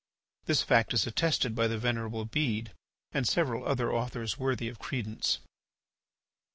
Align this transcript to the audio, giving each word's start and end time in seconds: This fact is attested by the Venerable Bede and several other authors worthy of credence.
This 0.45 0.63
fact 0.63 0.95
is 0.95 1.05
attested 1.05 1.53
by 1.53 1.67
the 1.67 1.77
Venerable 1.77 2.25
Bede 2.25 2.73
and 3.11 3.27
several 3.27 3.67
other 3.67 3.93
authors 3.93 4.35
worthy 4.39 4.67
of 4.67 4.79
credence. 4.79 5.37